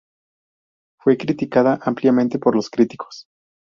Fue 0.99 1.15
criticada 1.15 1.79
ampliamente 1.83 2.39
por 2.39 2.55
los 2.55 2.71
críticos. 2.71 3.27